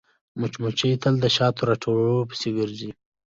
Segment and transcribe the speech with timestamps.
[0.39, 2.89] مچمچۍ تل د شاتو راټولولو پسې ګرځي